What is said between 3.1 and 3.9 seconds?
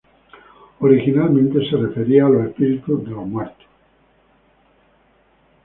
los muertos.